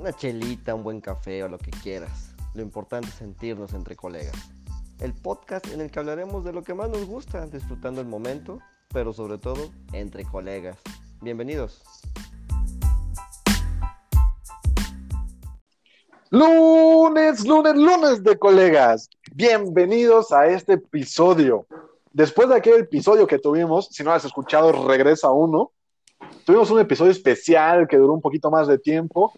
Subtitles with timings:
[0.00, 2.34] una chelita, un buen café o lo que quieras.
[2.54, 4.34] Lo importante es sentirnos entre colegas.
[4.98, 8.60] El podcast en el que hablaremos de lo que más nos gusta, disfrutando el momento,
[8.94, 10.78] pero sobre todo entre colegas.
[11.20, 11.82] Bienvenidos.
[16.30, 19.10] Lunes, lunes, lunes de colegas.
[19.34, 21.66] Bienvenidos a este episodio.
[22.10, 25.72] Después de aquel episodio que tuvimos, si no has escuchado, regresa uno.
[26.46, 29.32] Tuvimos un episodio especial que duró un poquito más de tiempo,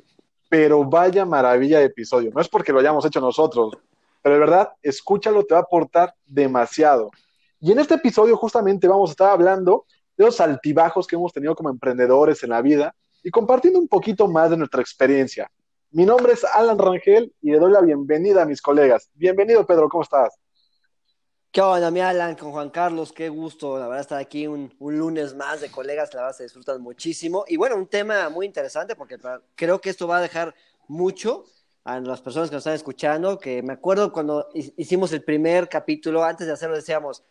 [0.53, 2.31] pero vaya maravilla de episodio.
[2.35, 3.73] No es porque lo hayamos hecho nosotros,
[4.21, 7.11] pero de verdad, escúchalo, te va a aportar demasiado.
[7.59, 11.55] Y en este episodio justamente vamos a estar hablando de los altibajos que hemos tenido
[11.55, 15.51] como emprendedores en la vida y compartiendo un poquito más de nuestra experiencia.
[15.91, 19.09] Mi nombre es Alan Rangel y le doy la bienvenida a mis colegas.
[19.15, 20.39] Bienvenido, Pedro, ¿cómo estás?
[21.53, 22.35] ¿Qué onda, mi Alan?
[22.35, 26.23] Con Juan Carlos, qué gusto, la verdad, estar aquí un, lunes más de colegas, la
[26.23, 27.45] verdad, se disfrutan muchísimo.
[27.47, 29.19] Y bueno, un tema muy interesante porque
[29.55, 30.55] creo que esto va a dejar
[30.89, 31.45] mucho
[31.85, 36.25] a las personas que nos están escuchando, que me acuerdo cuando hicimos el primer capítulo,
[36.25, 37.23] antes de hacerlo decíamos,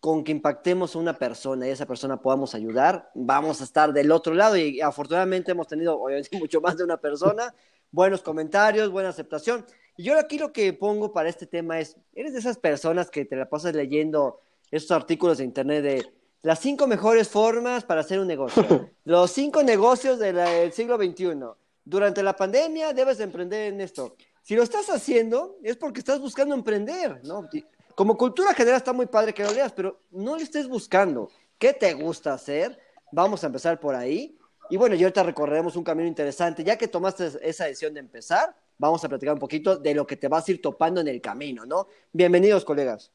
[0.00, 4.10] con que impactemos a una persona y esa persona podamos ayudar, vamos a estar del
[4.10, 7.54] otro lado y afortunadamente hemos tenido obviamente mucho más de una persona,
[7.92, 9.64] buenos comentarios, buena aceptación.
[9.98, 13.24] Y yo aquí lo que pongo para este tema es, eres de esas personas que
[13.24, 16.06] te la pasas leyendo estos artículos de internet de
[16.42, 21.40] las cinco mejores formas para hacer un negocio, los cinco negocios del siglo XXI.
[21.84, 24.14] Durante la pandemia debes emprender en esto.
[24.40, 27.48] Si lo estás haciendo es porque estás buscando emprender, ¿no?
[27.96, 31.28] Como cultura general está muy padre que lo leas, pero no le estés buscando.
[31.58, 32.78] ¿Qué te gusta hacer?
[33.10, 34.38] Vamos a empezar por ahí.
[34.70, 36.62] Y bueno, y ahorita recorreremos un camino interesante.
[36.62, 40.16] Ya que tomaste esa decisión de empezar, vamos a platicar un poquito de lo que
[40.16, 41.88] te vas a ir topando en el camino, ¿no?
[42.12, 43.12] Bienvenidos, colegas.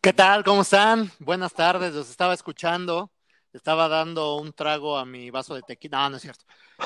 [0.00, 0.44] ¿Qué tal?
[0.44, 1.10] ¿Cómo están?
[1.18, 3.10] Buenas tardes, los estaba escuchando.
[3.52, 5.98] Estaba dando un trago a mi vaso de tequila.
[5.98, 6.44] No, no es cierto.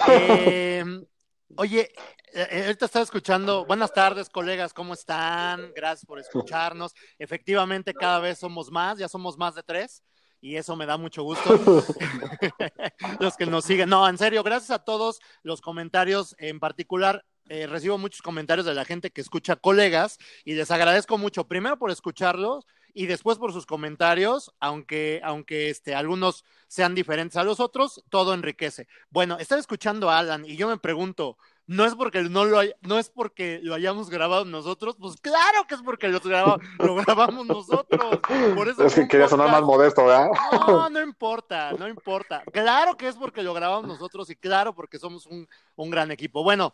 [0.09, 0.85] Eh,
[1.57, 1.93] oye,
[2.33, 3.65] eh, eh, ahorita estaba escuchando.
[3.67, 5.73] Buenas tardes, colegas, ¿cómo están?
[5.77, 6.93] Gracias por escucharnos.
[7.19, 10.03] Efectivamente, cada vez somos más, ya somos más de tres
[10.41, 11.51] y eso me da mucho gusto.
[13.21, 13.89] los que nos siguen.
[13.89, 17.25] No, en serio, gracias a todos los comentarios, en particular.
[17.49, 21.79] Eh, recibo muchos comentarios de la gente que escucha colegas y les agradezco mucho, primero
[21.79, 27.61] por escucharlos y después por sus comentarios, aunque, aunque este, algunos sean diferentes a los
[27.61, 28.89] otros, todo enriquece.
[29.11, 31.37] Bueno, estaba escuchando a Alan y yo me pregunto,
[31.67, 35.75] no es porque no lo no es porque lo hayamos grabado nosotros, pues claro que
[35.75, 36.21] es porque lo,
[36.79, 38.21] lo grabamos nosotros.
[38.55, 40.31] Por eso es que quería sonar más modesto, ¿verdad?
[40.53, 42.43] No, no importa, no importa.
[42.53, 46.43] Claro que es porque lo grabamos nosotros y claro porque somos un, un gran equipo.
[46.43, 46.73] Bueno,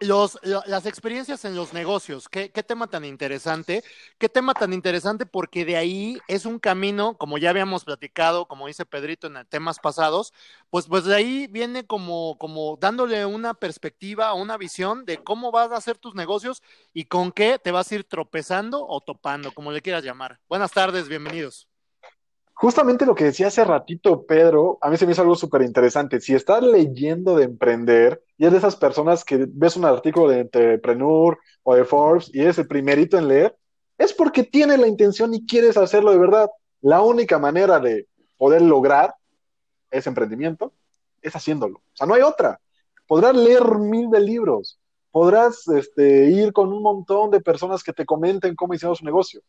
[0.00, 3.82] los, las experiencias en los negocios, ¿qué, ¿qué, tema tan interesante,
[4.18, 8.66] qué tema tan interesante porque de ahí es un camino, como ya habíamos platicado, como
[8.66, 10.32] dice Pedrito en temas pasados,
[10.70, 15.70] pues, pues de ahí viene como, como dándole una perspectiva, una visión de cómo vas
[15.72, 19.72] a hacer tus negocios y con qué te vas a ir tropezando o topando, como
[19.72, 20.40] le quieras llamar.
[20.48, 21.68] Buenas tardes, bienvenidos
[22.56, 26.20] justamente lo que decía hace ratito Pedro, a mí se me hizo algo súper interesante.
[26.20, 30.40] Si estás leyendo de emprender y es de esas personas que ves un artículo de
[30.40, 33.56] Entrepreneur o de Forbes y eres el primerito en leer,
[33.98, 36.50] es porque tienes la intención y quieres hacerlo de verdad.
[36.80, 38.08] La única manera de
[38.38, 39.14] poder lograr
[39.90, 40.72] ese emprendimiento
[41.20, 41.78] es haciéndolo.
[41.78, 42.58] O sea, no hay otra.
[43.06, 44.78] Podrás leer mil de libros,
[45.10, 49.42] podrás este, ir con un montón de personas que te comenten cómo hicieron su negocio,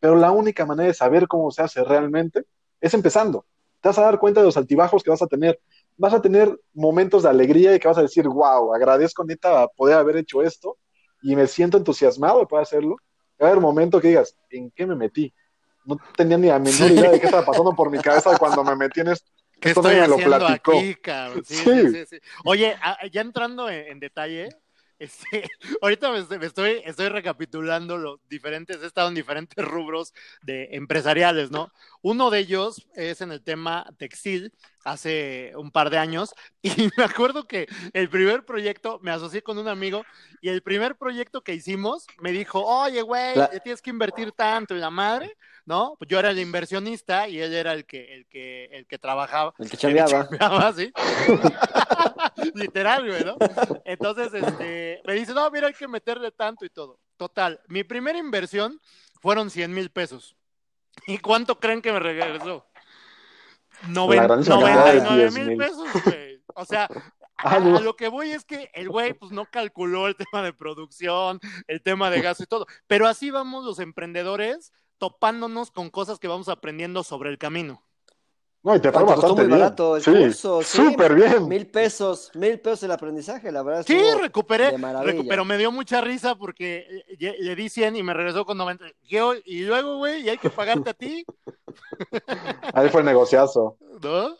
[0.00, 2.44] pero la única manera de saber cómo se hace realmente
[2.80, 3.44] es empezando.
[3.80, 5.60] Te vas a dar cuenta de los altibajos que vas a tener.
[5.96, 9.96] Vas a tener momentos de alegría y que vas a decir, wow, agradezco neta poder
[9.96, 10.78] haber hecho esto
[11.22, 12.96] y me siento entusiasmado de poder hacerlo.
[13.40, 15.32] Va a haber momentos que digas, ¿en qué me metí?
[15.84, 18.76] No tenía ni la menor idea de qué estaba pasando por mi cabeza cuando me
[18.76, 19.30] metí en esto.
[19.60, 20.72] ¿Qué estoy me lo platicó.
[20.72, 20.96] Aquí,
[21.44, 22.18] sí, sí.
[22.44, 22.76] Oye,
[23.12, 24.48] ya entrando en detalle,
[25.00, 25.50] este,
[25.82, 30.12] ahorita me estoy, estoy, recapitulando los diferentes, he estado en diferentes rubros
[30.42, 31.72] de empresariales, ¿no?
[32.02, 34.52] Uno de ellos es en el tema textil,
[34.84, 39.56] hace un par de años, y me acuerdo que el primer proyecto, me asocié con
[39.56, 40.04] un amigo,
[40.42, 43.34] y el primer proyecto que hicimos me dijo, oye, güey,
[43.64, 45.34] tienes que invertir tanto en la madre,
[45.64, 45.94] ¿no?
[45.98, 49.54] Pues yo era el inversionista y él era el que, el que, el que trabajaba.
[49.58, 50.72] El que chambeaba.
[50.74, 50.92] sí.
[52.54, 53.36] Literal, güey, ¿no?
[53.84, 56.98] Entonces, este, me dice, no, mira, hay que meterle tanto y todo.
[57.16, 58.80] Total, mi primera inversión
[59.20, 60.36] fueron 100 mil pesos.
[61.06, 62.66] ¿Y cuánto creen que me regresó?
[63.88, 66.42] 99 mil pesos, güey.
[66.54, 66.88] O sea,
[67.36, 71.40] a, lo que voy es que el güey pues no calculó el tema de producción,
[71.66, 72.66] el tema de gasto y todo.
[72.86, 77.82] Pero así vamos los emprendedores topándonos con cosas que vamos aprendiendo sobre el camino.
[78.62, 79.58] No, y te pagan bastante muy bien.
[79.58, 80.76] barato el sí, curso, sí.
[80.76, 81.48] súper bien.
[81.48, 83.84] Mil pesos, mil pesos el aprendizaje, la verdad.
[83.86, 85.14] Sí, recuperé, de maravilla.
[85.14, 88.84] recu- pero me dio mucha risa porque le di 100 y me regresó con 90.
[89.08, 91.24] Yo, y luego, güey, y hay que pagarte a ti,
[92.74, 93.78] Ahí fue el negociazo.
[94.02, 94.36] ¿no?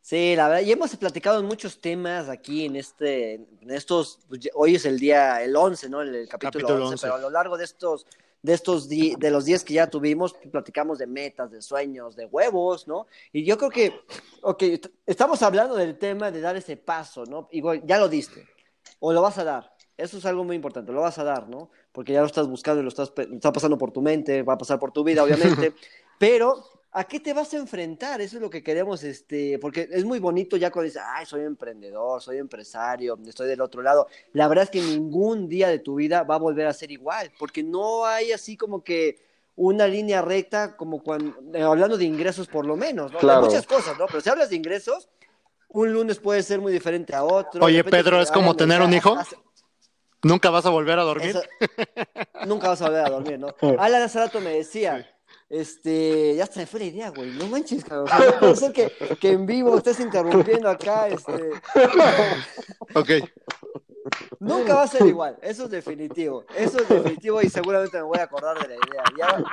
[0.00, 4.50] Sí, la verdad, y hemos platicado en muchos temas aquí en este, en estos, pues,
[4.52, 6.02] hoy es el día, el 11, ¿no?
[6.02, 7.02] El, el capítulo, Capítulo 11, 11.
[7.06, 8.06] pero a lo largo de estos,
[8.44, 12.86] de estos, de los días que ya tuvimos, platicamos de metas, de sueños, de huevos,
[12.86, 13.06] ¿no?
[13.32, 14.00] Y yo creo que,
[14.42, 17.48] ok, est- estamos hablando del tema de dar ese paso, ¿no?
[17.52, 18.46] Igual, ya lo diste,
[19.00, 21.70] o lo vas a dar, eso es algo muy importante, lo vas a dar, ¿no?
[21.90, 24.58] Porque ya lo estás buscando y lo estás, está pasando por tu mente, va a
[24.58, 25.72] pasar por tu vida, obviamente,
[26.18, 26.62] pero
[26.96, 28.20] ¿a qué te vas a enfrentar?
[28.20, 31.42] Eso es lo que queremos, este, porque es muy bonito ya cuando dices, ay, soy
[31.42, 34.06] emprendedor, soy empresario, estoy del otro lado.
[34.32, 37.32] La verdad es que ningún día de tu vida va a volver a ser igual,
[37.38, 39.18] porque no hay así como que
[39.56, 43.18] una línea recta, como cuando, eh, hablando de ingresos por lo menos, ¿no?
[43.18, 43.40] Claro.
[43.42, 44.06] De muchas cosas, ¿no?
[44.06, 45.08] Pero si hablas de ingresos,
[45.68, 47.64] un lunes puede ser muy diferente a otro.
[47.64, 49.16] Oye, Pedro, ¿es como tener un hijo?
[49.16, 49.36] hace-
[50.22, 51.30] Nunca vas a volver a dormir.
[51.30, 51.42] eso-
[52.46, 53.48] nunca vas a volver a dormir, ¿no?
[53.78, 55.13] Alan hace rato me decía,
[55.48, 58.08] este, ya se me fue la idea, güey, no manches, cabrón.
[58.12, 61.50] O sea, no puede ser que, que en vivo estés interrumpiendo acá, este,
[62.94, 63.10] Ok.
[64.40, 68.18] nunca va a ser igual, eso es definitivo, eso es definitivo y seguramente me voy
[68.18, 69.04] a acordar de la idea.
[69.18, 69.44] Ya,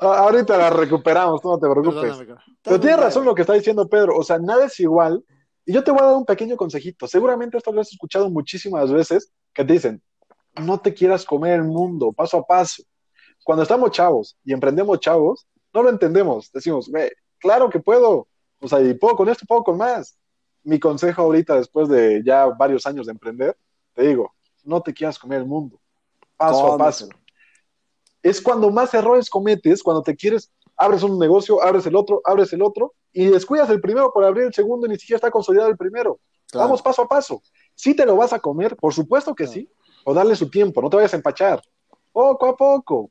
[0.00, 2.16] Ah, Ahorita la recuperamos, no te preocupes.
[2.16, 2.40] Perdóname.
[2.62, 5.24] Pero tienes razón lo que está diciendo Pedro, o sea, nada es igual.
[5.64, 7.06] Y yo te voy a dar un pequeño consejito.
[7.06, 10.02] Seguramente esto lo has escuchado muchísimas veces, que te dicen,
[10.60, 12.82] no te quieras comer el mundo, paso a paso.
[13.44, 16.50] Cuando estamos chavos y emprendemos chavos, no lo entendemos.
[16.52, 18.28] Decimos, güey, claro que puedo.
[18.60, 20.16] O sea, y puedo con esto, puedo con más.
[20.62, 23.56] Mi consejo ahorita, después de ya varios años de emprender,
[23.94, 24.32] te digo,
[24.64, 25.80] no te quieras comer el mundo,
[26.36, 27.08] paso a paso
[28.22, 32.52] es cuando más errores cometes, cuando te quieres, abres un negocio, abres el otro, abres
[32.52, 35.68] el otro, y descuidas el primero por abrir el segundo y ni siquiera está consolidado
[35.68, 36.18] el primero.
[36.50, 36.66] Claro.
[36.66, 37.42] Vamos paso a paso.
[37.74, 39.60] Si te lo vas a comer, por supuesto que Claro.
[39.60, 39.68] sí,
[40.04, 41.62] o darle su tiempo, no te vayas a empachar.
[42.12, 43.10] Poco a poco.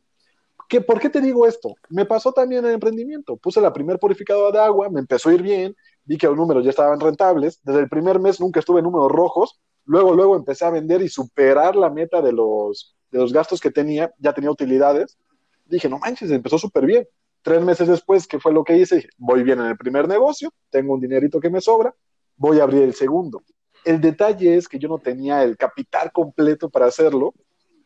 [0.71, 1.75] ¿Qué, ¿Por qué te digo esto?
[1.89, 3.35] Me pasó también en emprendimiento.
[3.35, 5.75] Puse la primer purificadora de agua, me empezó a ir bien,
[6.06, 7.59] vi que los números ya estaban rentables.
[7.62, 9.59] Desde el primer mes nunca estuve en números rojos.
[9.83, 13.69] Luego, luego empecé a vender y superar la meta de los, de los gastos que
[13.69, 14.13] tenía.
[14.18, 15.18] Ya tenía utilidades.
[15.65, 17.06] Dije, no manches, empezó súper bien.
[17.41, 19.09] Tres meses después, ¿qué fue lo que hice?
[19.18, 21.94] Voy bien en el primer negocio, tengo un dinerito que me sobra,
[22.38, 23.44] voy a abrir el segundo.
[23.83, 27.33] El detalle es que yo no tenía el capital completo para hacerlo,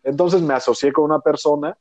[0.04, 1.76] entonces me asocié con una persona,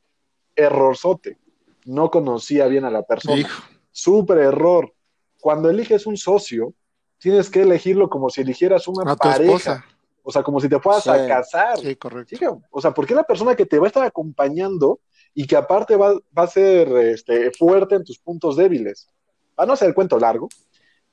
[0.55, 1.37] errorzote.
[1.85, 3.37] No conocía bien a la persona.
[3.37, 3.63] Hijo.
[3.91, 4.93] Súper error.
[5.39, 6.73] Cuando eliges un socio,
[7.17, 9.43] tienes que elegirlo como si eligieras una A tu pareja.
[9.43, 9.85] esposa.
[10.23, 11.09] O sea, como si te fueras Sí.
[11.09, 11.77] a casar.
[11.79, 12.35] Sí, correcto.
[12.37, 14.99] Sí, o sea, porque es la persona que te va a estar acompañando
[15.35, 19.07] y que aparte va, va a ser este, fuerte en tus puntos débiles.
[19.53, 20.49] Para no hacer el cuento largo,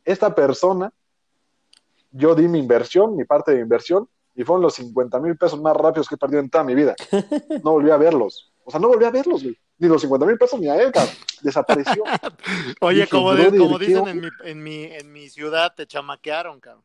[0.04, 0.92] esta persona,
[2.10, 5.76] yo di mi inversión, mi parte de inversión, y fueron los 50 mil pesos más
[5.76, 6.94] rápidos que he perdido en toda mi vida.
[7.62, 8.51] No volví a verlos.
[8.64, 9.56] O sea, no volví a verlos, güey.
[9.78, 11.14] Ni los 50 mil pesos ni a él, cabrón.
[11.42, 12.04] Desapareció.
[12.80, 15.74] Oye, Dije, como, de- brother, como ¿qué dicen en mi, en, mi, en mi ciudad,
[15.74, 16.84] te chamaquearon, cabrón.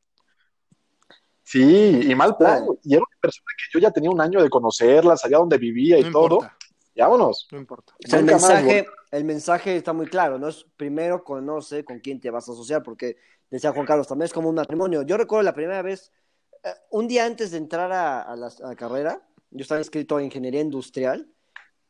[1.43, 2.77] Sí, y mal plan, güey.
[2.83, 5.97] Y era una persona que yo ya tenía un año de conocerla, sabía dónde vivía
[5.97, 6.23] y No todo.
[6.35, 6.57] importa,
[6.93, 7.47] Y vámonos.
[7.51, 7.93] no importa.
[8.03, 10.49] O sea, el mensaje, el mensaje está muy claro, ¿no?
[10.49, 13.15] Es primero conoce con quién te vas a asociar, porque
[13.49, 15.03] decía Juan Carlos, también es como un matrimonio.
[15.03, 16.11] Yo recuerdo la primera vez,
[16.65, 19.21] eh, un día antes de entrar a, a la, a la carrera,
[19.51, 21.29] yo estaba inscrito en ingeniería industrial,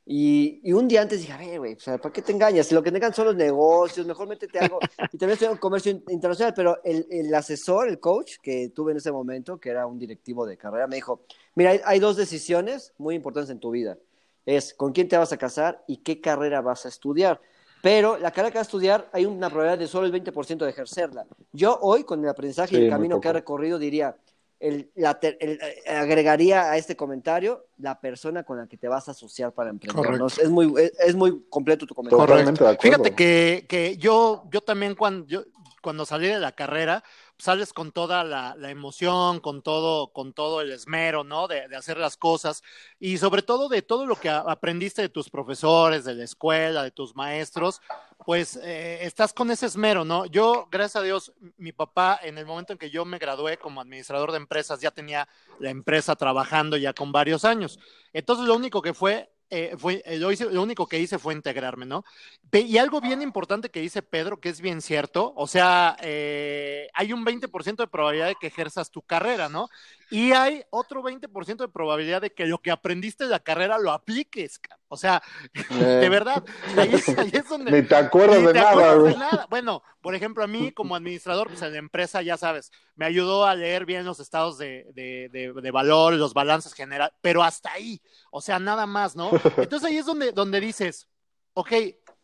[0.09, 2.71] y, y un día antes dije, a ver, güey, o sea, ¿para qué te engañas?
[2.71, 4.85] Lo que te engañan son los negocios, mejor métete algo.
[5.11, 8.91] Y también estoy en comercio in- internacional, pero el, el asesor, el coach que tuve
[8.93, 12.15] en ese momento, que era un directivo de carrera, me dijo, mira, hay, hay dos
[12.15, 13.97] decisiones muy importantes en tu vida.
[14.45, 17.41] Es con quién te vas a casar y qué carrera vas a estudiar.
[17.81, 20.71] Pero la carrera que vas a estudiar hay una probabilidad de solo el 20% de
[20.71, 21.27] ejercerla.
[21.51, 24.15] Yo hoy, con el aprendizaje y Sí, el muy camino que he recorrido, diría,
[24.59, 28.87] el- la ter- el- eh, agregaría a este comentario la persona con la que te
[28.87, 30.03] vas a asociar para emprender.
[30.41, 32.25] Es, muy, es, es muy completo tu comentario.
[32.25, 32.81] Totalmente de acuerdo.
[33.03, 35.43] Fíjate que, que yo, yo también cuando, yo,
[35.81, 37.03] cuando salí de la carrera,
[37.38, 41.48] sales con toda la, la emoción, con todo, con todo el esmero, ¿no?
[41.48, 42.63] De, de hacer las cosas
[43.00, 46.91] y sobre todo de todo lo que aprendiste de tus profesores, de la escuela, de
[46.91, 47.81] tus maestros,
[48.25, 50.25] pues eh, estás con ese esmero, ¿no?
[50.25, 53.81] Yo, gracias a Dios, mi papá, en el momento en que yo me gradué como
[53.81, 55.27] administrador de empresas, ya tenía
[55.60, 57.79] la empresa trabajando ya con varios años.
[58.13, 62.03] Entonces, lo único que fue, eh, fue eh, lo, único que hice fue integrarme, ¿no?
[62.51, 67.13] Y algo bien importante que dice Pedro, que es bien cierto, o sea, eh, hay
[67.13, 69.69] un 20% de probabilidad de que ejerzas tu carrera, ¿no?
[70.09, 73.91] Y hay otro 20% de probabilidad de que lo que aprendiste en la carrera lo
[73.91, 74.59] apliques.
[74.87, 75.21] O sea,
[75.99, 76.43] de Eh, verdad,
[76.75, 77.73] ahí es, ahí es donde...
[77.81, 79.47] Ni te acuerdas Ni de te nada, acuerdas de nada.
[79.49, 83.45] Bueno, por ejemplo, a mí como administrador, pues en la empresa, ya sabes, me ayudó
[83.45, 88.01] a leer bien los estados de, de, de, valor, los balances general, pero hasta ahí,
[88.31, 89.31] o sea, nada más, ¿no?
[89.57, 91.09] Entonces ahí es donde, donde dices,
[91.53, 91.71] ok,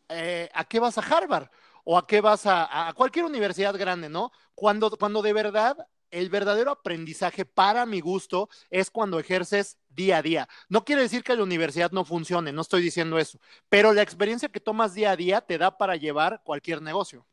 [0.10, 1.50] eh, ¿a qué vas a Harvard?
[1.86, 4.32] ¿O a qué vas a, a cualquier universidad grande, ¿no?
[4.56, 5.78] Cuando, cuando de verdad
[6.14, 10.48] el verdadero aprendizaje para mi gusto es cuando ejerces día a día.
[10.70, 14.48] No quiere decir que la universidad no funcione, no estoy diciendo eso, pero la experiencia
[14.50, 17.26] que tomas día a día te da para llevar cualquier negocio.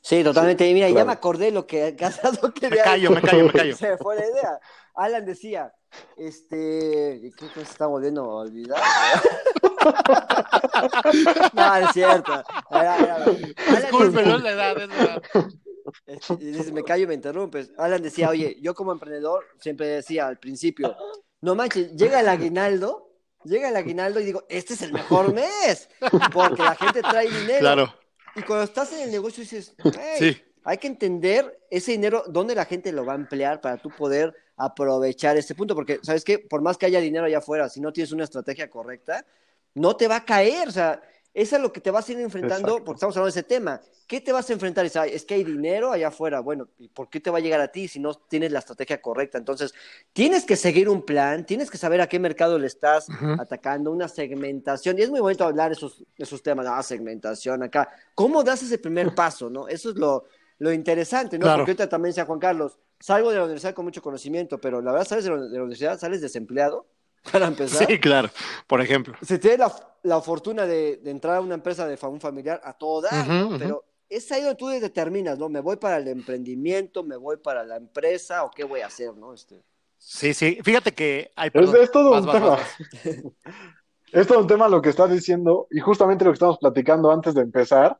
[0.00, 0.68] Sí, totalmente.
[0.68, 3.76] Y mira, ya me acordé lo que Casado Me quería callo, me callo, me callo.
[3.78, 4.60] Se me fue la idea.
[4.94, 5.74] Alan decía,
[6.16, 8.80] este, ¿y ¿qué cosa está volviendo a olvidar?
[11.52, 12.44] no, es cierto.
[12.70, 13.36] Era- era- Alan
[13.82, 15.22] Disculpe, decía- no es la edad, es la edad.
[16.38, 17.72] Dices, me callo y me interrumpes.
[17.78, 20.96] Alan decía, oye, yo como emprendedor siempre decía al principio,
[21.40, 23.10] no manches, llega el aguinaldo,
[23.44, 25.88] llega el aguinaldo y digo, este es el mejor mes,
[26.32, 27.58] porque la gente trae dinero.
[27.60, 27.94] Claro,
[28.34, 32.54] Y cuando estás en el negocio dices, "Hey, sí, hay que entender ese dinero, dónde
[32.54, 36.38] la gente lo va a emplear para tú poder aprovechar este punto, porque, ¿sabes qué?
[36.38, 39.24] Por más que haya dinero allá afuera, si no tienes una estrategia correcta,
[39.74, 41.00] no te va a caer, o sea,
[41.36, 42.84] es lo que te vas a ir enfrentando, Exacto.
[42.84, 43.80] porque estamos hablando de ese tema.
[44.06, 44.84] ¿Qué te vas a enfrentar?
[44.84, 46.40] Y dices, "Ay, es que hay dinero allá afuera.
[46.40, 49.02] Bueno, ¿y por qué te va a llegar a ti si no tienes la estrategia
[49.02, 49.36] correcta?
[49.36, 49.74] Entonces,
[50.14, 54.08] tienes que seguir un plan, tienes que saber a qué mercado le estás atacando, una
[54.08, 54.98] segmentación.
[54.98, 57.88] Y es muy bonito hablar esos, esos temas, ah, segmentación acá.
[58.14, 59.68] ¿Cómo das ese primer paso, no?
[59.68, 60.24] Eso es lo,
[60.58, 61.42] lo interesante, ¿no?
[61.44, 61.58] Claro.
[61.58, 64.92] Porque ahorita también decía Juan Carlos, salgo de la universidad con mucho conocimiento, pero la
[64.92, 66.86] verdad, sales de la universidad, sales desempleado,
[67.30, 67.86] para empezar.
[67.86, 68.30] sí, claro,
[68.66, 69.14] por ejemplo.
[69.22, 72.76] Si tienes la, la fortuna de, de entrar a una empresa de un familiar, a
[72.80, 73.58] ujú.
[73.58, 75.48] Pero es ahí donde tú determinas, ¿no?
[75.48, 79.14] ¿Me voy para el emprendimiento, me voy para la empresa o qué voy a hacer,
[79.16, 79.32] ¿no?
[79.34, 79.62] Este...
[79.98, 81.32] Sí, sí, fíjate que...
[81.34, 82.48] Ay, Es, es todo Vas, un vas, tema.
[82.50, 82.60] vas,
[83.04, 83.24] vas.
[84.12, 87.34] Es todo un tema lo que estás diciendo y justamente lo que estamos platicando antes
[87.34, 87.98] de empezar.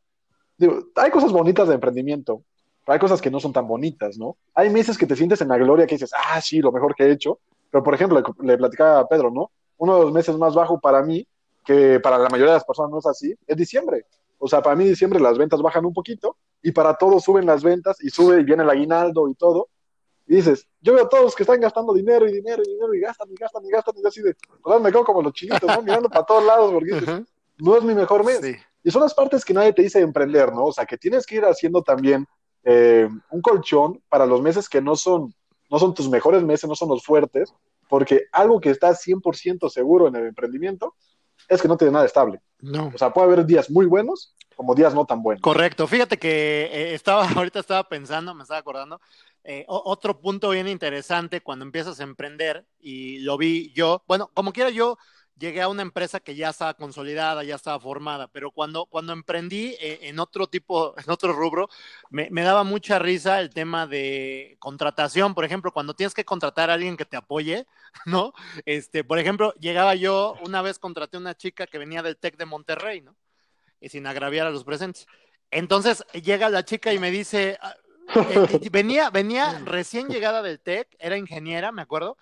[0.57, 2.43] Digo, hay cosas bonitas de emprendimiento,
[2.85, 4.37] pero hay cosas que no son tan bonitas, ¿no?
[4.55, 7.05] Hay meses que te sientes en la gloria que dices, ah, sí, lo mejor que
[7.05, 7.41] he hecho.
[7.71, 9.51] Pero, por ejemplo, le, le platicaba a Pedro, ¿no?
[9.79, 11.27] Uno de los meses más bajo para mí,
[11.65, 14.07] que para la mayoría de las personas no es así, es diciembre.
[14.39, 17.63] O sea, para mí diciembre las ventas bajan un poquito y para todos suben las
[17.63, 19.69] ventas y sube y viene el aguinaldo y todo.
[20.27, 23.01] Y dices, yo veo a todos que están gastando dinero y dinero y dinero y
[23.01, 25.83] gastan y gastan y gastan y así de, pues me quedo como los chinitos, ¿no?
[25.83, 27.23] Mirando para todos lados porque dices,
[27.59, 28.41] no es mi mejor mes.
[28.43, 28.57] Sí.
[28.83, 30.67] Y son las partes que nadie te dice de emprender, ¿no?
[30.67, 32.27] O sea, que tienes que ir haciendo también
[32.65, 35.35] eh, un colchón para los meses que no son,
[35.71, 37.55] no son tus mejores meses, no son los fuertes,
[37.89, 40.95] porque algo que está 100% seguro en el emprendimiento
[41.49, 42.41] es que no tiene nada estable.
[42.61, 42.91] No.
[42.95, 45.43] O sea, puede haber días muy buenos como días no tan buenos.
[45.43, 49.01] Correcto, fíjate que eh, estaba, ahorita estaba pensando, me estaba acordando,
[49.45, 54.53] eh, otro punto bien interesante cuando empiezas a emprender, y lo vi yo, bueno, como
[54.53, 54.99] quiera yo
[55.39, 59.77] llegué a una empresa que ya estaba consolidada, ya estaba formada, pero cuando, cuando emprendí
[59.81, 61.69] eh, en otro tipo, en otro rubro,
[62.11, 66.71] me, me daba mucha risa el tema de contratación, por ejemplo, cuando tienes que contratar
[66.71, 67.67] a alguien que te apoye,
[68.07, 68.33] ¿no?
[68.65, 72.37] Este, por ejemplo, llegaba yo, una vez contraté a una chica que venía del TEC
[72.37, 73.17] de Monterrey, ¿no?
[73.81, 75.07] y sin agraviar a los presentes.
[75.51, 77.75] Entonces llega la chica y me dice, ah,
[78.15, 82.17] eh, eh, venía, venía recién llegada del TEC, era ingeniera, me acuerdo,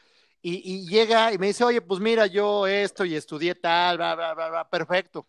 [0.44, 4.14] y, y llega y me dice, oye, pues mira, yo esto y estudié tal, bla,
[4.14, 5.26] bla, bla, bla, perfecto,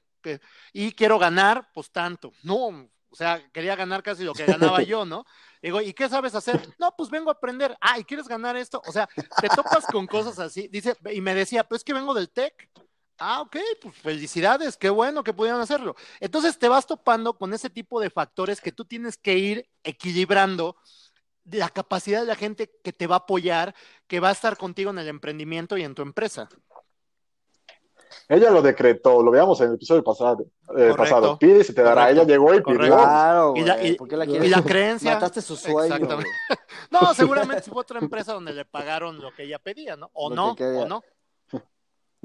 [0.74, 2.34] y quiero ganar, pues tanto.
[2.44, 5.26] No, o sea, quería ganar casi lo que ganaba yo, ¿no?
[5.62, 6.60] Digo, ¿y qué sabes hacer?
[6.78, 7.78] No, pues vengo a aprender.
[7.80, 8.82] Ah, ¿y quieres ganar esto?
[8.86, 9.08] O sea,
[9.40, 10.68] te topas con cosas así.
[10.68, 12.70] Dice, y me decía, pues es que vengo del TEC.
[13.18, 15.96] Ah, ok, pues felicidades, qué bueno que pudieron hacerlo.
[16.20, 20.76] Entonces te vas topando con ese tipo de factores que tú tienes que ir equilibrando
[21.52, 23.74] la capacidad de la gente que te va a apoyar,
[24.08, 26.50] que va a estar contigo en el emprendimiento y en tu empresa.
[28.28, 30.46] Ella lo decretó, lo veamos en el episodio pasado.
[30.76, 31.38] eh, pasado.
[31.38, 32.04] Pide y se te dará.
[32.04, 32.22] Correcto.
[32.22, 32.84] Ella llegó y Correcto.
[32.86, 32.96] pidió.
[32.98, 35.14] Claro, Y la- y- ¿por qué la Y la creencia.
[35.14, 35.84] Mataste su sueño.
[35.84, 36.30] Exactamente.
[36.50, 36.60] güey.
[36.92, 37.14] No,
[37.60, 40.10] seguramente fue otra empresa donde le pagaron lo que ella pedía, ¿no?
[40.14, 41.04] O Lo no, o no.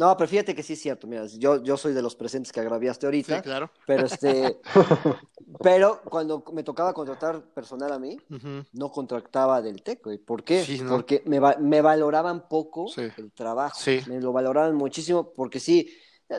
[0.00, 2.61] No, pero fíjate que sí es cierto, mira, yo, yo soy de los presentes que
[2.61, 3.71] agraviaste Sí, ahorita, claro.
[3.87, 4.59] pero este,
[5.62, 8.16] pero cuando me tocaba contratar personal a mí,
[8.73, 10.16] no contrataba del TEC, güey.
[10.19, 10.64] ¿Por qué?
[10.64, 10.90] Sí, ¿no?
[10.90, 13.02] Porque me, me valoraban poco Sí.
[13.19, 13.78] el trabajo.
[13.78, 14.00] Sí.
[14.07, 15.90] Me lo valoraban muchísimo porque sí,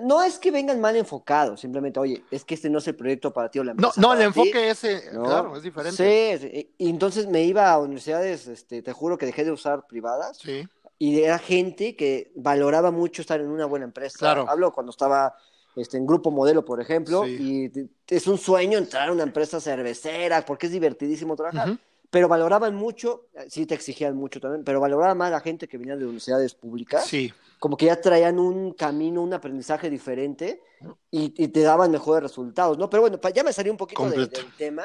[0.03, 3.31] no es que vengan mal enfocados, simplemente, oye, es que este no es el proyecto
[3.33, 4.39] para ti o la No, empresa no, el para ti.
[4.39, 5.23] enfoque ese, ¿no?
[5.23, 6.39] claro, es diferente.
[6.39, 9.85] Sí, sí, y entonces me iba a universidades, este, te juro que dejé de usar
[9.87, 10.65] privadas Sí,
[11.03, 14.19] y era gente que valoraba mucho estar en una buena empresa.
[14.19, 14.45] Claro.
[14.47, 15.35] Hablo cuando estaba
[15.75, 17.71] este, en Grupo Modelo, por ejemplo, Sí.
[17.73, 21.69] y es un sueño entrar a una empresa cervecera porque es divertidísimo trabajar.
[21.69, 21.79] Ujú.
[22.11, 25.77] pero valoraban mucho, sí te exigían mucho también, pero valoraban más a la gente que
[25.77, 27.05] venía de universidades públicas.
[27.07, 27.33] Sí.
[27.57, 30.61] Como que ya traían un camino, un aprendizaje diferente
[31.09, 32.89] y, y te daban mejores resultados, ¿no?
[32.89, 34.83] Pero bueno, ya me salí un poquito de- del tema,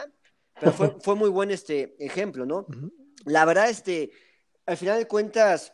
[0.61, 2.59] pero fue, fue muy buen este ejemplo, ¿no?
[2.61, 2.93] Ujú.
[3.25, 4.13] La verdad, este,
[4.65, 5.73] al final de cuentas,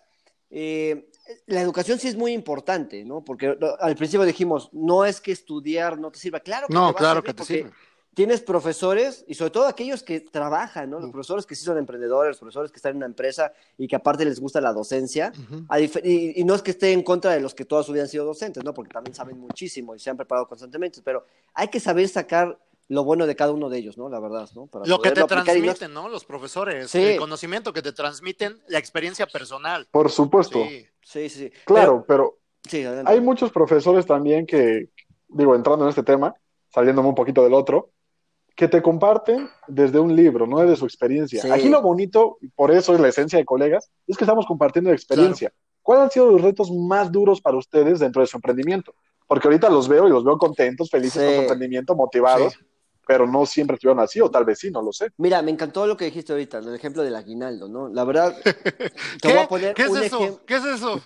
[0.54, 1.09] eh,
[1.47, 3.25] la educación sí es muy importante, ¿no?
[3.25, 6.40] Porque al principio dijimos, no es que estudiar no te sirva.
[6.40, 7.71] Claro que te va No, a claro que te sirve.
[8.14, 11.00] Tienes profesores y sobre todo aquellos que trabajan, ¿no?
[11.00, 13.97] Los profesores que sí son emprendedores, los profesores que están en una empresa y que
[13.97, 15.32] aparte les gusta la docencia.
[16.04, 18.26] Y no es que esté en contra de los que toda su vida han sido
[18.26, 18.75] docentes, ¿no?
[18.75, 22.59] Porque también saben muchísimo y se han preparado constantemente, pero hay que saber sacar
[22.93, 24.11] lo bueno de cada uno de ellos, ¿no?
[24.11, 24.67] La verdad, ¿no?
[24.67, 26.09] Para Lo que te no- transmiten, ¿no?
[26.11, 27.03] Los profesores, Sí.
[27.03, 29.89] el conocimiento que te transmiten, la experiencia personal.
[29.91, 30.63] Por supuesto.
[30.63, 30.87] Sí.
[31.01, 31.53] Sí, sí, sí.
[31.65, 32.39] Claro, pero
[32.71, 34.91] Pero- sí, hay muchos profesores también que,
[35.29, 36.35] digo, entrando en este tema,
[36.69, 37.91] saliéndome un poquito del otro,
[38.55, 41.41] que te comparten desde un libro, no desde su experiencia.
[41.41, 41.51] Sí.
[41.51, 45.51] Aquí lo bonito, por eso es la esencia de colegas, es que estamos compartiendo experiencia.
[45.81, 48.95] ¿Cuáles han sido los retos más duros para ustedes dentro de su emprendimiento?
[49.27, 51.27] Porque ahorita los veo y los veo contentos, felices Sí.
[51.27, 52.59] con su emprendimiento, motivados, Sí.
[53.06, 55.09] Pero no siempre estuvieron así, o tal vez sí, no lo sé.
[55.16, 57.88] Mira, me encantó lo que dijiste ahorita, el ejemplo del aguinaldo, ¿no?
[57.88, 58.82] La verdad, te
[59.21, 59.28] ¿Qué?
[59.28, 60.40] voy a poner ¿Qué es un eso?
[60.47, 61.00] ¿Qué es eso?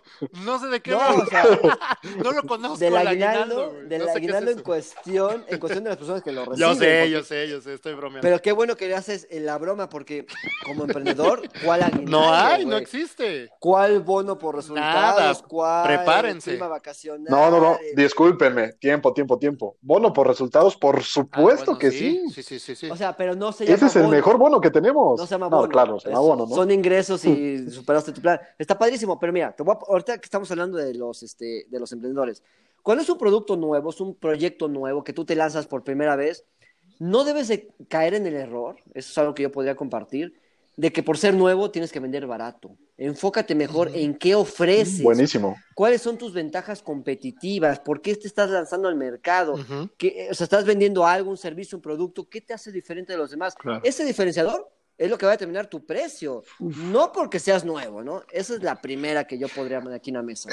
[0.45, 1.45] No sé de qué No, me- o sea,
[2.23, 2.79] no lo conozco.
[2.79, 3.89] del el aguinaldo, güey.
[3.89, 6.45] del No sé qué es aguinaldo en cuestión, en cuestión de las personas que lo
[6.47, 6.69] reciben.
[6.71, 8.23] Yo sé, porque- yo sé, yo sé, estoy bromeando.
[8.27, 10.27] Pero qué bueno que le haces la broma, porque
[10.65, 12.11] como emprendedor, ¿cuál aguinaldo?
[12.11, 13.51] no hay, no existe.
[13.59, 15.19] ¿Cuál bono por resultados?
[15.21, 16.57] Nada, ¿Cuál prepárense.
[16.57, 17.27] vacacional?
[17.29, 19.77] No, no, no, discúlpenme, tiempo, tiempo, tiempo.
[19.81, 22.23] Bono por resultados, por Ah, supuesto bueno, que sí.
[22.31, 22.91] Sí, sí, sí, sí.
[22.91, 24.15] O sea, pero no se llama Ese es el bono.
[24.15, 25.19] mejor bono que tenemos.
[25.21, 25.69] No se llama No, bono.
[25.69, 26.55] claro, se llama Es- bono, ¿no?
[26.55, 28.41] Son ingresos y superaste tu plan.
[28.59, 31.81] Está padrísimo, pero mira, te voy a- ahorita que estamos hablando de los, este, de
[31.81, 32.43] los emprendedores,
[32.83, 36.15] cuando es un producto nuevo, es un proyecto nuevo que tú te lanzas por primera
[36.17, 36.45] vez,
[36.99, 40.35] no debes de caer en el error, eso es algo que yo podría compartir,
[40.77, 42.77] de que por ser nuevo tienes que vender barato.
[42.99, 45.57] Enfócate mejor en qué ofreces, Buenísimo.
[45.75, 49.55] cuáles son tus ventajas competitivas, por qué te estás lanzando al mercado,
[49.97, 53.19] que, o sea, estás vendiendo algo, un servicio, un producto, ¿qué te hace diferente de
[53.19, 53.55] los demás?
[53.55, 53.81] Claro.
[53.85, 58.23] Ese diferenciador es lo que va a determinar tu precio, no porque seas nuevo, ¿no?
[58.33, 60.49] Esa es la primera que yo podría poner aquí en la mesa.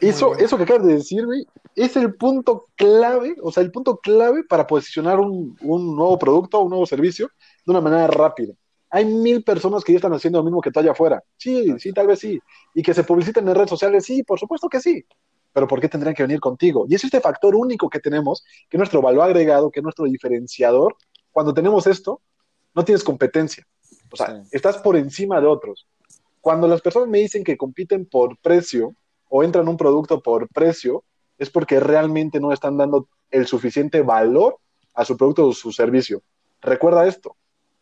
[0.00, 1.46] Eso eso que acabas de decir, güey,
[1.76, 6.60] es el punto clave, o sea, el punto clave para posicionar un, un nuevo producto,
[6.60, 7.30] un nuevo servicio
[7.64, 8.54] de una manera rápida.
[8.94, 11.20] Hay mil personas que ya están haciendo lo mismo que tú allá afuera.
[11.36, 12.38] Sí, sí, tal vez sí.
[12.74, 15.04] Y que se publiciten en redes sociales, sí, por supuesto que sí.
[15.52, 16.86] Pero ¿por qué tendrían que venir contigo?
[16.88, 20.04] Y es este factor único que tenemos, que es nuestro valor agregado, que es nuestro
[20.04, 20.94] diferenciador.
[21.32, 22.20] Cuando tenemos esto,
[22.72, 23.66] no tienes competencia.
[24.12, 24.48] O sea, Sí.
[24.52, 25.88] estás por encima de otros.
[26.40, 28.94] Cuando las personas me dicen que compiten por precio
[29.28, 31.02] o entran en un producto por precio,
[31.36, 34.58] es porque realmente no están dando el suficiente valor
[34.94, 36.22] a su producto o su servicio.
[36.60, 37.34] Recuerda esto,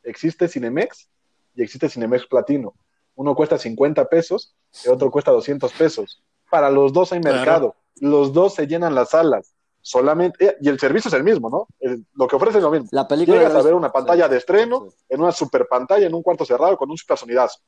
[0.04, 1.08] existe Cinemex
[1.54, 2.74] y existe Cinemex Platino.
[3.14, 6.22] Uno cuesta 50 pesos y otro cuesta 200 pesos.
[6.50, 7.36] Para los dos hay Claro.
[7.36, 9.54] mercado, los dos se llenan las salas.
[9.84, 11.66] Solamente, eh, y el servicio es el mismo, ¿no?
[11.80, 12.88] El- lo que ofrece es lo mismo.
[12.92, 14.30] La película Llegas a ver una pantalla Sí.
[14.30, 14.96] de estreno Sí.
[15.08, 17.58] en una super pantalla, en un cuarto cerrado, con un super sonidazo.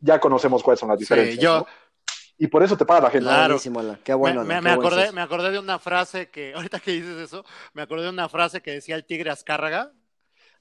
[0.00, 1.38] Ya conocemos cuáles son las diferencias.
[1.40, 1.66] yo- ¿no?
[2.38, 3.26] Y por eso te paga la gente.
[3.26, 3.56] Claro.
[4.02, 4.42] Qué bueno.
[4.44, 6.90] me, Alan, me- qué me buen acordé, me acordé de una frase que, ahorita que
[6.90, 9.92] dices eso, me acordé de una frase que decía el tigre Azcárraga,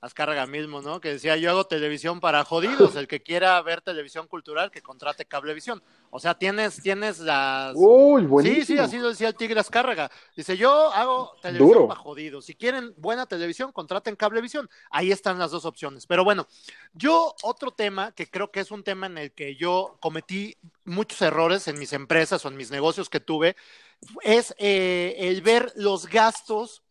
[0.02, 1.00] Azcárraga mismo, ¿no?
[1.00, 5.26] Que decía, yo hago televisión para jodidos, el que quiera ver televisión cultural, que contrate
[5.26, 5.84] cablevisión.
[6.10, 7.74] O sea, tienes, tienes las...
[7.76, 8.66] Uy, Sí, buenísimo.
[8.66, 10.10] sí, así lo decía el Tigre Azcárraga.
[10.36, 11.88] Dice, yo hago televisión Duro.
[11.88, 12.46] para jodidos.
[12.46, 14.68] Si quieren buena televisión, contraten cablevisión.
[14.90, 16.08] Ahí están las dos opciones.
[16.08, 16.48] Pero bueno,
[16.94, 21.22] yo otro tema que creo que es un tema en el que yo cometí muchos
[21.22, 23.56] errores en mis empresas o en mis negocios que tuve,
[24.24, 26.82] es eh, el ver los gastos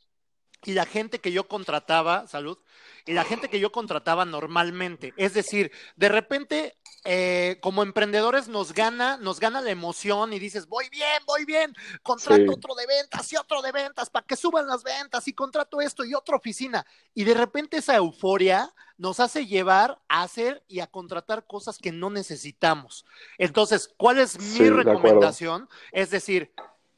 [0.65, 2.59] y la gente que yo contrataba, salud,
[3.07, 5.13] y la gente que yo contrataba normalmente.
[5.17, 10.67] Es decir, de repente, eh, como emprendedores nos gana, nos gana la emoción y dices,
[10.67, 12.49] voy bien, voy bien, contrato Sí.
[12.51, 16.05] otro de ventas y otro de ventas para que suban las ventas y contrato esto
[16.05, 16.85] y otra oficina.
[17.15, 21.93] Y de repente esa euforia nos hace llevar a hacer y a contratar cosas que
[21.93, 23.07] no necesitamos.
[23.39, 24.91] Entonces, ¿cuál es mi Sí, de acuerdo.
[24.91, 25.69] recomendación?
[25.93, 26.53] Es decir,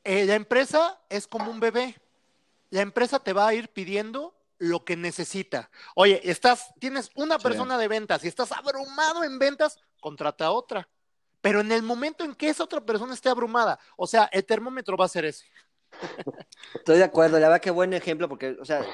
[0.05, 1.97] eh, la empresa es como un bebé
[2.71, 5.71] la empresa te va a ir pidiendo lo que necesita.
[5.97, 7.43] Oye, estás, tienes una Sí.
[7.43, 10.89] persona de ventas y estás abrumado en ventas, contrata a otra.
[11.41, 14.97] Pero en el momento en que esa otra persona esté abrumada, o sea, el termómetro
[14.97, 15.45] va a ser ese.
[16.75, 18.85] Estoy de acuerdo, la verdad que buen ejemplo, porque, o sea,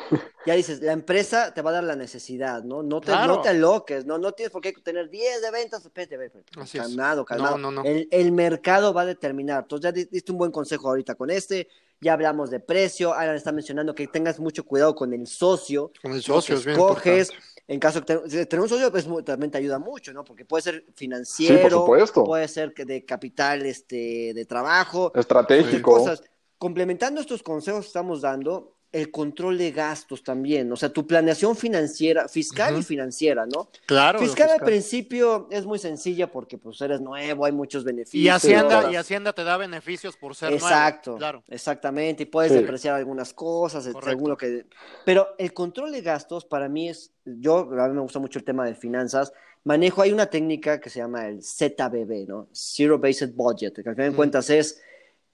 [0.44, 2.82] ya dices, la empresa te va a dar la necesidad, ¿no?
[2.82, 3.36] No te, Claro.
[3.36, 4.18] no te aloques, ¿no?
[4.18, 6.44] No tienes por qué tener 10 de ventas, espérate, espérate,
[6.78, 7.56] calmado, calmado.
[7.56, 7.88] No, no, no.
[7.88, 9.62] El, el mercado va a determinar.
[9.62, 11.68] Entonces ya di- diste un buen consejo ahorita con este,
[12.00, 16.12] ya hablamos de precio, Alan está mencionando que tengas mucho cuidado con el socio, Con
[16.12, 17.58] el socio que es bien escoges, importante.
[17.68, 20.24] En caso de tener un socio, pues también te ayuda mucho, ¿no?
[20.24, 21.84] Porque puede ser financiero,
[22.24, 25.92] puede ser que de capital, este, de trabajo, estratégico.
[25.98, 26.22] Cosas.
[26.58, 31.54] Complementando estos consejos que estamos dando, el control de gastos también, o sea, tu planeación
[31.54, 33.68] financiera, fiscal y financiera, ¿no?
[33.84, 34.18] Claro.
[34.18, 38.24] Fiscal, al principio es muy sencilla porque pues eres nuevo, hay muchos beneficios.
[38.24, 41.18] Y Hacienda, y Hacienda te da beneficios por ser Exacto, nuevo.
[41.18, 41.44] Claro.
[41.48, 44.64] Exactamente, y puedes depreciar algunas cosas, según lo que...
[45.04, 48.44] Pero el control de gastos para mí es, yo, a mí me gusta mucho el
[48.46, 52.48] tema de finanzas, manejo, hay una técnica que se llama el ZBB, ¿no?
[52.54, 54.80] Zero Based Budget, que al final de cuentas es,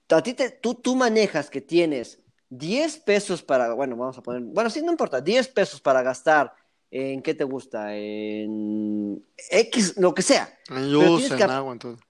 [0.09, 4.41] a ti te, tú, tú manejas que tienes 10 pesos para, bueno, vamos a poner,
[4.41, 6.53] bueno, sí, no importa, 10 pesos para gastar
[6.91, 10.57] en qué te gusta, en X, lo que sea.
[10.69, 12.05] En luz, en agua, entonces.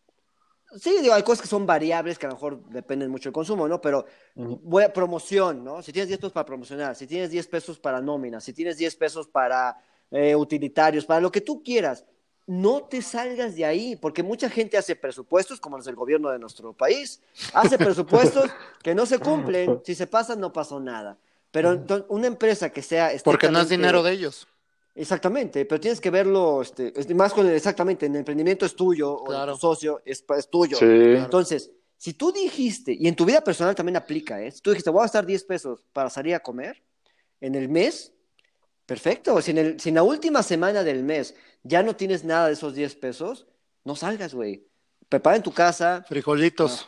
[0.78, 3.68] Sí, digo, hay cosas que son variables que a lo mejor dependen mucho del consumo,
[3.68, 3.80] ¿no?
[3.80, 4.06] Pero
[4.36, 5.82] voy a promoción, ¿no?
[5.82, 8.96] Si tienes 10 pesos para promocionar, si tienes 10 pesos para nómina, si tienes 10
[8.98, 9.78] pesos para
[10.12, 12.06] eh, utilitarios, para lo que tú quieras,
[12.48, 16.40] no te salgas de ahí, porque mucha gente hace presupuestos, como los del gobierno de
[16.40, 17.22] nuestro país,
[17.54, 18.50] hace presupuestos
[18.84, 21.18] que no se cumplen, si se pasan no pasó nada.
[21.52, 23.12] Pero una empresa que sea...
[23.24, 24.48] Porque no es dinero de ellos.
[24.94, 29.14] Exactamente, pero tienes que verlo, este, más con el, exactamente, en el emprendimiento es tuyo,
[29.14, 30.78] o tu socio es, es tuyo.
[30.82, 34.52] Entonces, si tú dijiste, y en tu vida personal también aplica, ¿eh?
[34.52, 36.82] si tú dijiste, voy a gastar 10 pesos para salir a comer
[37.42, 38.14] en el mes,
[38.86, 42.48] perfecto, si en, el, si en la última semana del mes ya no tienes nada
[42.48, 43.48] de esos 10 pesos,
[43.84, 44.68] no salgas, güey.
[45.10, 46.04] Prepara en tu casa.
[46.08, 46.88] Frijolitos.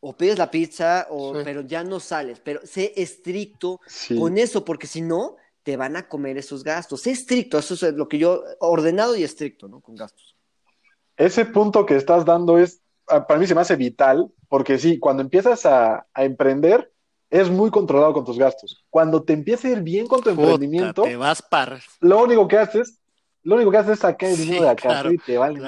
[0.00, 2.40] O pides la pizza, o, pero ya no sales.
[2.40, 3.80] Pero sé estricto
[4.16, 5.36] con eso, porque si no,
[5.68, 7.02] te van a comer esos gastos.
[7.02, 9.80] Sé estricto, eso es lo que yo, ordenado y estricto, ¿no?
[9.80, 10.34] Con gastos.
[11.16, 14.98] Ese punto que estás dando es, ah, para mí se me hace vital, porque sí,
[14.98, 16.92] cuando empiezas a, emprender,
[17.30, 18.84] es muy controlado con tus gastos.
[18.90, 21.80] Cuando te empieza a ir bien con tu emprendimiento, te vas par.
[22.00, 23.00] Lo único que haces
[23.48, 25.60] lo único que haces es sacar el dinero de acá y te vale.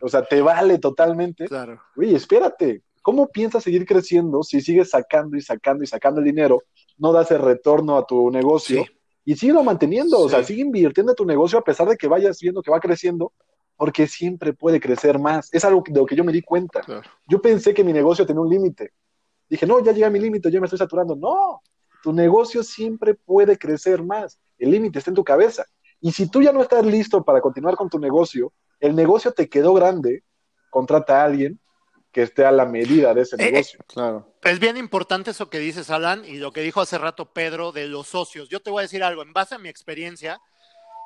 [0.00, 1.46] O sea, te vale totalmente.
[1.46, 1.80] Claro.
[1.96, 6.62] Oye, espérate, ¿cómo piensas seguir creciendo si sigues sacando y sacando y sacando el dinero?
[6.96, 8.84] No das el retorno a tu negocio
[9.24, 10.18] y sigue manteniendo.
[10.18, 12.80] O sea, sigue invirtiendo en tu negocio a pesar de que vayas viendo que va
[12.80, 13.32] creciendo,
[13.76, 15.48] porque siempre puede crecer más.
[15.52, 16.82] Es algo de lo que yo me di cuenta.
[17.26, 18.92] Yo pensé que mi negocio tenía un límite.
[19.48, 21.16] Dije, no, ya llega mi límite, ya me estoy saturando.
[21.16, 21.62] No,
[22.02, 24.38] tu negocio siempre puede crecer más.
[24.58, 25.64] El límite está en tu cabeza.
[26.00, 29.48] Y si tú ya no estás listo para continuar con tu negocio, el negocio te
[29.48, 30.22] quedó grande,
[30.70, 31.58] contrata a alguien
[32.12, 33.80] que esté a la medida de ese eh, negocio.
[33.86, 34.34] claro.
[34.42, 37.86] Es bien importante eso que dices, Alan, y lo que dijo hace rato Pedro de
[37.86, 38.48] los socios.
[38.48, 40.40] Yo te voy a decir algo, en base a mi experiencia,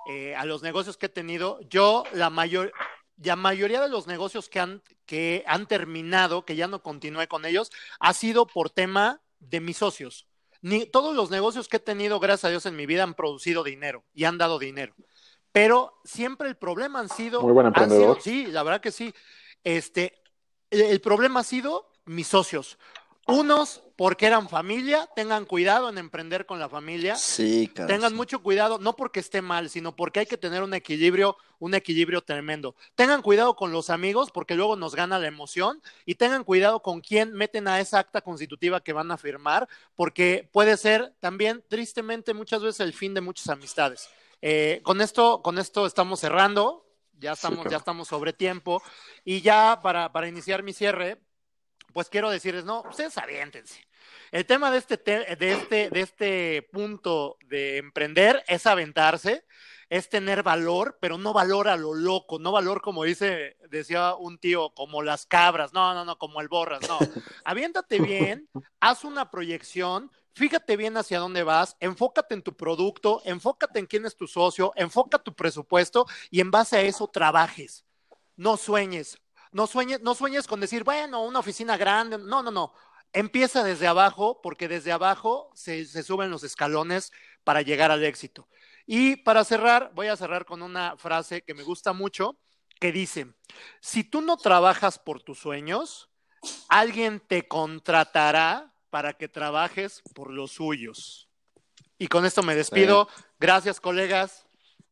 [0.08, 2.72] eh, a los negocios que he tenido, yo la mayor,
[3.16, 7.44] la mayoría de los negocios que han, que han terminado, que ya no continué con
[7.44, 7.70] ellos,
[8.00, 10.26] ha sido por tema de mis socios
[10.62, 13.64] ni todos los negocios que he tenido, gracias a Dios, en mi vida han producido
[13.64, 14.94] dinero y han dado dinero.
[15.50, 17.42] Pero siempre el problema han sido.
[17.42, 18.22] Muy buen emprendedor.
[18.22, 19.12] sí, la verdad que sí.
[19.64, 20.22] Este,
[20.70, 22.78] el problema ha sido mis socios.
[23.26, 27.14] Unos porque eran familia, tengan cuidado en emprender con la familia.
[27.14, 31.36] Sí, Tengan mucho cuidado, no porque esté mal, sino porque hay que tener un equilibrio,
[31.60, 32.74] un equilibrio tremendo.
[32.96, 37.00] Tengan cuidado con los amigos, porque luego nos gana la emoción, y tengan cuidado con
[37.00, 42.34] quién meten a esa acta constitutiva que van a firmar, porque puede ser también, tristemente,
[42.34, 44.08] muchas veces el fin de muchas amistades.
[44.40, 46.84] Eh, con esto, con esto estamos cerrando,
[47.20, 48.82] ya estamos, ya estamos sobre tiempo,
[49.24, 51.20] y ya para, para iniciar mi cierre,
[51.92, 53.91] pues quiero decirles, no, ustedes aviéntense.
[54.32, 59.44] El tema de este, de este, de este punto de emprender es aventarse,
[59.90, 64.38] es tener valor, pero no valor a lo loco, no valor como dice, decía un
[64.38, 66.98] tío, como las cabras, no, no, no, como el borras, no.
[67.44, 68.48] Aviéntate bien,
[68.80, 74.06] haz una proyección, fíjate bien hacia dónde vas, enfócate en tu producto, enfócate en quién
[74.06, 77.84] es tu socio, enfoca tu presupuesto y en base a eso trabajes.
[78.34, 79.18] No sueñes,
[79.50, 82.16] no sueñes, no sueñes con decir, bueno, una oficina grande.
[82.16, 82.72] No, no, no.
[83.12, 87.12] Empieza desde abajo, porque desde abajo se, se suben los escalones
[87.44, 88.48] para llegar al éxito.
[88.86, 92.38] Y para cerrar, voy a cerrar con una frase que me gusta mucho,
[92.80, 93.26] que dice,
[93.80, 96.10] si tú no trabajas por tus sueños,
[96.68, 101.28] alguien te contratará para que trabajes por los suyos.
[101.98, 103.08] Y con esto me despido.
[103.38, 104.46] Gracias, colegas.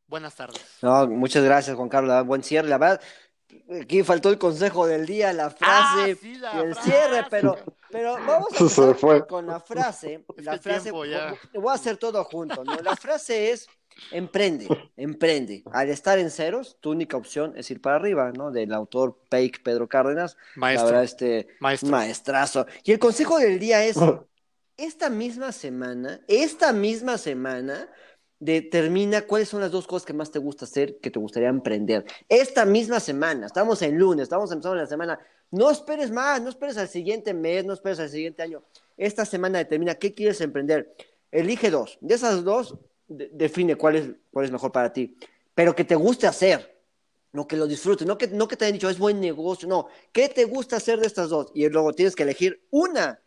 [0.06, 0.64] Buenas tardes.
[0.82, 2.24] No, muchas gracias, Juan Carlos.
[2.26, 2.68] Buen cierre.
[2.68, 3.00] La verdad,
[3.80, 7.56] Aquí faltó el consejo del día, la frase ah, y el cierre, pero,
[7.90, 10.24] pero vamos a empezar con la frase.
[10.38, 11.36] La frase voy a
[11.72, 12.64] hacer todo junto.
[12.64, 12.76] ¿no?
[12.76, 13.68] La frase es
[14.10, 15.62] emprende, emprende.
[15.72, 18.50] Al estar en ceros, tu única opción es ir para arriba, ¿no?
[18.50, 20.36] Del autor Peik Pedro Cárdenas.
[20.56, 20.86] Maestro.
[20.86, 22.66] La verdad, este maestrazo.
[22.84, 23.96] Y el consejo del día es,
[24.76, 27.88] esta misma semana, esta misma semana,
[28.38, 32.04] determina cuáles son las dos cosas que más te gusta hacer, que te gustaría emprender.
[32.28, 36.76] Esta misma semana, estamos en lunes, estamos empezando la semana, no esperes más, no esperes
[36.76, 38.62] al siguiente mes, no esperes al siguiente año.
[38.96, 40.94] Esta semana determina qué quieres emprender.
[41.30, 41.98] Elige dos.
[42.00, 42.76] De esas dos,
[43.08, 45.16] define cuál es, cuál es mejor para ti.
[45.54, 46.80] Pero que te guste hacer,
[47.32, 49.88] no que lo disfrutes, no que, no que te hayan dicho es buen negocio, no.
[50.12, 51.50] ¿Qué te gusta hacer de estas dos?
[51.54, 53.20] Y luego tienes que elegir una.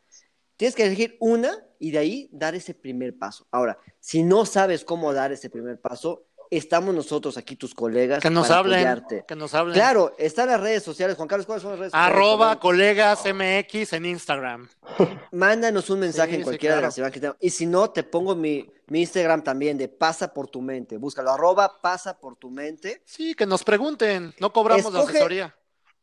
[0.55, 3.45] Tienes que elegir una y de ahí dar ese primer paso.
[3.51, 6.27] Ahora, si no sabes cómo dar ese primer paso,
[6.57, 9.73] estamos nosotros aquí, tus colegas, que nos hablen, Que nos hablen.
[9.73, 11.15] Claro, están las redes sociales.
[11.15, 12.15] Juan Carlos, ¿cuáles son las redes sociales?
[12.15, 14.69] Arroba colegas MX en Instagram.
[15.31, 17.37] Mándanos un mensaje en cualquiera de las que tenemos.
[17.39, 20.97] Y si no, te pongo mi, mi, Instagram también de pasa por tu mente.
[20.97, 23.01] Búscalo, arroba pasa por tu mente.
[23.05, 24.33] Sí, que nos pregunten.
[24.39, 25.55] No cobramos la asesoría.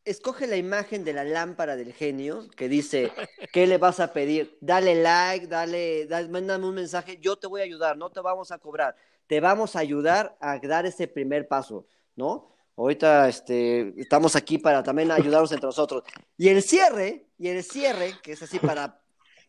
[0.05, 3.13] Escoge la imagen de la lámpara del genio que dice,
[3.53, 4.57] ¿qué le vas a pedir?
[4.61, 8.51] Dale like, dale, dale, mándame un mensaje, yo te voy a ayudar, no te vamos
[8.51, 8.97] a cobrar
[9.31, 12.51] te vamos a ayudar a dar ese primer paso, ¿no?
[12.77, 16.03] Ahorita este, estamos aquí para también ayudarnos entre nosotros.
[16.37, 19.01] Y el cierre, y el cierre, que es así para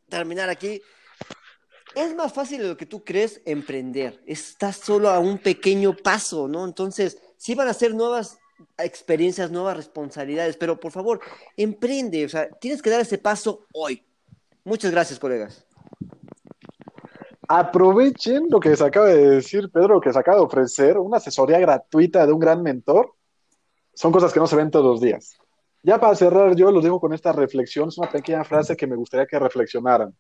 [0.07, 0.83] terminar aquí,
[1.95, 4.21] es más fácil de lo que tú crees emprender.
[4.27, 6.63] Estás solo a un pequeño paso, ¿no?
[6.63, 8.37] Entonces, sí van a ser nuevas
[8.77, 11.21] experiencias, nuevas responsabilidades, pero por favor,
[11.57, 14.05] emprende, o sea, tienes que dar ese paso hoy.
[14.63, 15.65] Muchas gracias, colegas
[17.59, 21.59] aprovechen lo que se acaba de decir Pedro, que se acaba de ofrecer, una asesoría
[21.59, 23.13] gratuita de un gran mentor.
[23.93, 25.37] Son cosas que no se ven todos los días.
[25.83, 28.95] Ya para cerrar, yo lo digo con esta reflexión, es una pequeña frase que me
[28.95, 30.15] gustaría que reflexionaran.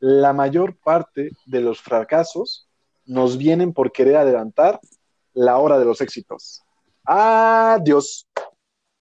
[0.00, 2.68] La mayor parte de los fracasos
[3.04, 4.80] nos vienen por querer adelantar
[5.34, 6.62] la hora de los éxitos.
[7.04, 8.26] Adiós.